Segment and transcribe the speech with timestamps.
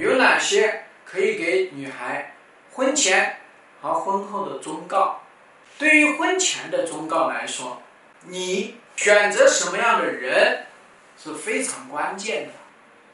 [0.00, 2.34] 有哪些可以给女孩
[2.72, 3.36] 婚前
[3.82, 5.20] 和婚后的忠告？
[5.78, 7.82] 对于婚前的忠告来说，
[8.26, 10.64] 你选择什么样的人
[11.22, 12.52] 是非常关键的。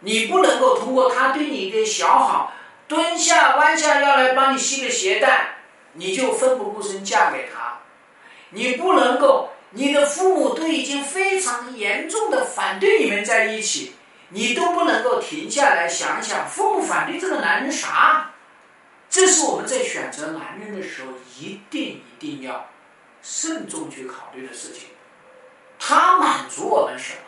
[0.00, 2.52] 你不能够通过他对你的小好，
[2.88, 5.58] 蹲下弯下腰来帮你系个鞋带，
[5.92, 7.78] 你就奋不顾身嫁给他。
[8.50, 13.94] 你不能够，你的父母都已经非常严重的反对你们在一起，
[14.32, 18.30] 你都不能够停下来想想，父母反对这个男人啥？
[19.10, 22.66] 这是我们在选择男人的时候一定一定要
[23.22, 24.88] 慎重去考虑的事情。
[25.78, 27.18] 他满足我们什么？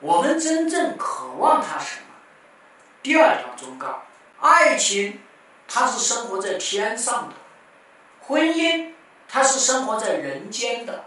[0.00, 2.14] 我们真正渴望他什么？
[3.02, 4.02] 第二条忠告：
[4.40, 5.20] 爱情，
[5.66, 7.34] 它是生活在天上的；
[8.20, 8.92] 婚姻，
[9.26, 11.04] 它是生活在人间的。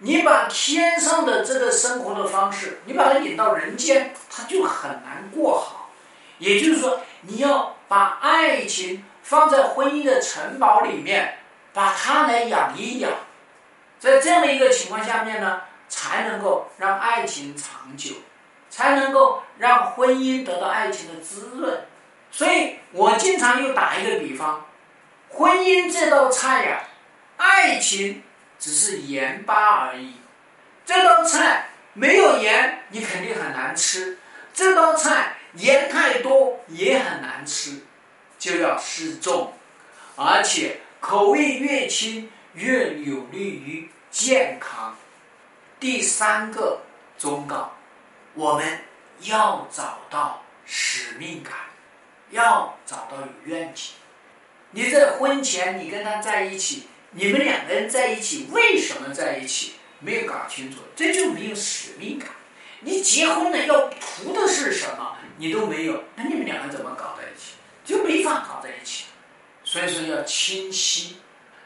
[0.00, 5.90] 你把天上的这个生活的方式，你把它引到人间，它就很难过好。
[6.38, 11.38] 也就是说，你要把爱情放在婚姻的城堡里面，
[11.72, 13.10] 把它来养一养。
[13.98, 15.62] 在这样的一个情况下面呢？
[15.92, 18.14] 才能够让爱情长久，
[18.70, 21.80] 才能够让婚姻得到爱情的滋润。
[22.30, 24.66] 所以我经常又打一个比方：
[25.28, 26.84] 婚姻这道菜呀，
[27.38, 28.22] 爱情
[28.60, 30.14] 只是盐巴而已。
[30.86, 34.16] 这道菜没有盐，你肯定很难吃；
[34.54, 37.80] 这道菜盐太多也很难吃，
[38.38, 39.52] 就要适中，
[40.16, 44.96] 而且口味越轻越有利于健康。
[45.78, 46.82] 第三个
[47.18, 47.72] 忠告，
[48.34, 48.80] 我们
[49.20, 51.54] 要找到使命感，
[52.30, 53.94] 要找到有愿景。
[54.72, 59.72] 你在婚前，你跟他在一起，你们两个人在一起，为什么在一起？
[59.98, 62.28] 没有搞清楚，这就没有使命感。
[62.80, 65.16] 你结婚了要图的是什么？
[65.36, 67.52] 你都没有，那你们两个怎么搞在一起？
[67.84, 69.06] 就没法搞在一起。
[69.64, 71.16] 所以说要清晰。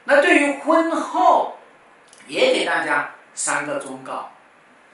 [0.05, 1.59] 那对于婚后，
[2.26, 3.11] 也给大家。
[3.37, 4.31] 三个忠告，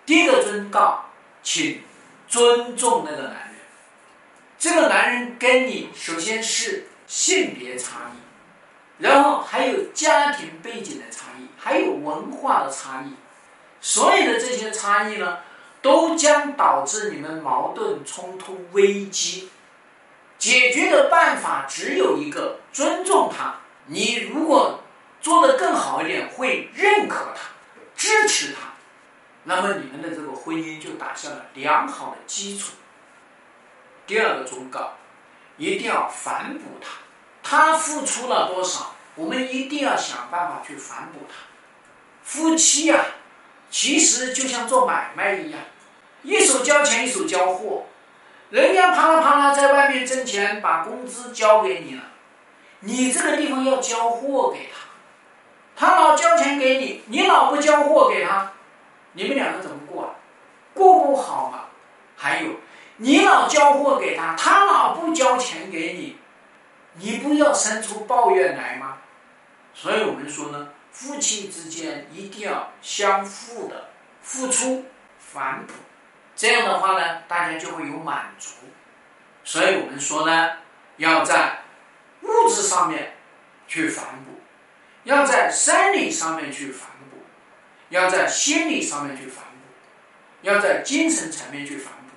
[0.07, 1.05] 第一个忠告，
[1.43, 1.83] 请
[2.27, 3.57] 尊重那个男人。
[4.59, 8.19] 这个男人跟你首先是性别差异，
[9.01, 13.15] 然后还有家庭背景的差异，还有文化的差异。
[13.81, 15.39] 所有的这些差异呢，
[15.83, 19.51] 都将导致你们矛盾冲突危机。
[20.39, 23.57] 解决的办法只有一个：尊重他。
[23.87, 24.81] 你如果
[25.21, 27.51] 做得更好一点，会认可他。
[27.97, 28.73] 支持他，
[29.45, 32.73] 那么你们的这个婚姻就打下了良好的基础。
[34.07, 34.95] 第二个忠告，
[35.59, 36.89] 一定要反哺他，
[37.43, 41.35] 他付出了多少，我们一定要想办法去反哺他。
[42.23, 43.05] 夫妻呀，
[43.71, 45.61] 其实就像做买卖一样，
[46.23, 47.85] 一手交钱一手交货，
[48.51, 52.03] 人家啪啦啪啦在外面挣钱，把工资交给你了，
[52.81, 54.79] 你这个地方要交货给他。
[55.77, 58.53] 他老交钱给你，你老不交货给他，
[59.15, 60.11] 你们两个怎么过啊？
[60.75, 61.65] 过不好嘛。
[62.17, 62.51] 还有，
[62.99, 66.19] 你老交货给他，他老不交钱给你，
[66.95, 68.99] 你不要生出抱怨来吗？
[69.75, 73.91] 所以我们说呢，夫妻之间一定要相互的
[74.23, 74.87] 付出
[75.19, 75.73] 反哺，
[76.35, 78.51] 这样的话呢，大家就会有满足。
[79.45, 80.51] 所以我们说呢，
[80.97, 81.63] 要在
[82.23, 83.15] 物质上面
[83.67, 84.41] 去反哺。
[85.05, 87.25] 要在生理上面去反哺，
[87.89, 89.51] 要在心理上面去反哺，
[90.43, 92.13] 要在精神层面去反哺，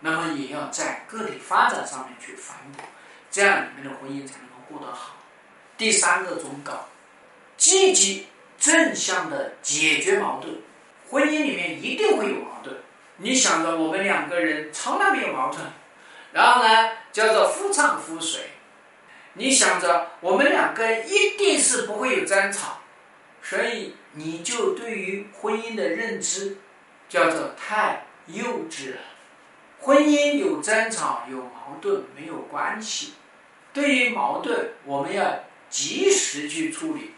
[0.00, 2.82] 那么也要在个体发展上面去反哺，
[3.30, 5.16] 这样你们的婚姻才能够过得好。
[5.76, 6.88] 第三个忠告：
[7.56, 8.26] 积极
[8.58, 10.60] 正向的解决矛盾。
[11.08, 12.76] 婚姻里面一定会有矛盾，
[13.16, 15.62] 你想着我们两个人从来没有矛盾，
[16.32, 18.42] 然后呢，叫做夫唱妇随。
[19.34, 22.80] 你想着我们两个一定是不会有争吵，
[23.42, 26.58] 所以你就对于婚姻的认知
[27.08, 29.00] 叫做太幼稚了。
[29.80, 33.14] 婚姻有争吵有矛盾没有关系，
[33.72, 35.40] 对于矛盾我们要
[35.70, 37.14] 及时去处理，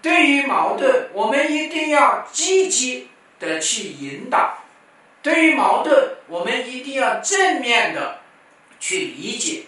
[0.00, 4.58] 对于矛盾我们一定要积极的去引导，
[5.22, 8.20] 对于矛盾我们一定要正面的
[8.80, 9.64] 去理解。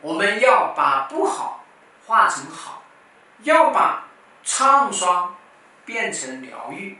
[0.00, 1.64] 我们要把不好
[2.06, 2.82] 化成好，
[3.42, 4.08] 要把
[4.42, 5.34] 创伤
[5.86, 6.98] 变成疗愈，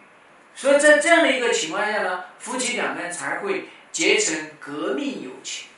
[0.54, 5.68] 所以在这样的一个情况下呢，夫妻两个人才会结成革命友情。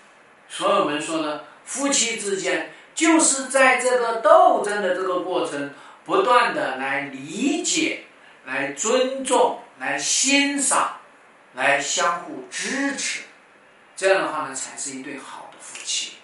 [0.48, 5.74] 所以我们说呢，夫妻之间就是在这个斗争的这个过程，
[6.06, 8.04] 不断的来理解、
[8.46, 10.96] 来尊重、来欣赏、
[11.54, 13.24] 来相互支持，
[13.94, 16.14] 这样的话呢，才是一对好的夫妻。